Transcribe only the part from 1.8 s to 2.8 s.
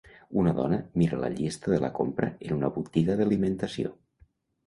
la compra en una